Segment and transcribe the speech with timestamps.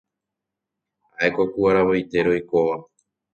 [1.15, 2.75] Ha'éko ku aravoitére oikóva.